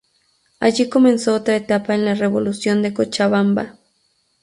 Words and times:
Allí 0.59 0.89
comenzó 0.89 1.35
otra 1.35 1.55
etapa 1.55 1.93
en 1.93 2.05
la 2.05 2.15
revolución 2.15 2.81
de 2.81 2.91
Cochabamba. 2.91 3.77